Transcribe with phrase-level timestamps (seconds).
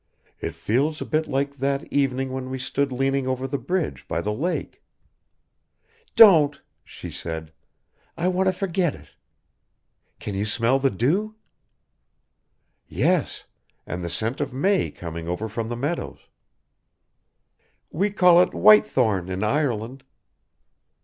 [0.39, 4.19] "It feels a bit like that evening when we stood leaning over the bridge by
[4.19, 4.81] the lake."
[6.15, 7.53] "Don't," she said.
[8.17, 9.09] "I want to forget it.
[10.17, 11.35] Can you smell the dew?"
[12.87, 13.45] "Yes,
[13.85, 16.21] and the scent of may coming over from the meadows."
[17.91, 20.03] "We call it whitethorn in Ireland."